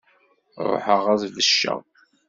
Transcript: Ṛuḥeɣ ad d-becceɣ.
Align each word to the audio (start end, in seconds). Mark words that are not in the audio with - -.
Ṛuḥeɣ 0.71 1.03
ad 1.13 1.17
d-becceɣ. 1.21 1.79